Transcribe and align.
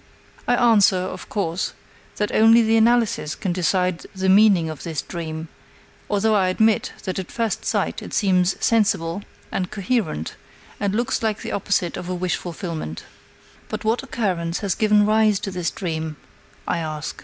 "_I 0.48 0.54
answer, 0.54 0.96
of 0.96 1.28
course, 1.28 1.74
that 2.16 2.32
only 2.32 2.62
the 2.62 2.78
analysis 2.78 3.34
can 3.34 3.52
decide 3.52 4.06
the 4.14 4.30
meaning 4.30 4.70
of 4.70 4.82
this 4.82 5.02
dream, 5.02 5.48
although 6.08 6.34
I 6.34 6.48
admit 6.48 6.94
that 7.04 7.18
at 7.18 7.30
first 7.30 7.66
sight 7.66 8.00
it 8.00 8.14
seems 8.14 8.56
sensible 8.64 9.20
and 9.52 9.70
coherent, 9.70 10.36
and 10.80 10.94
looks 10.94 11.22
like 11.22 11.42
the 11.42 11.52
opposite 11.52 11.98
of 11.98 12.08
a 12.08 12.14
wish 12.14 12.36
fulfillment. 12.36 13.02
"But 13.68 13.84
what 13.84 14.02
occurrence 14.02 14.60
has 14.60 14.74
given 14.74 15.04
rise 15.04 15.38
to 15.40 15.50
this 15.50 15.70
dream?" 15.70 16.16
I 16.66 16.78
ask. 16.78 17.22